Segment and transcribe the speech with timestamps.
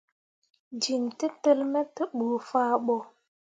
[0.81, 2.97] Jin tǝtǝlli me tevbu fah ɓo.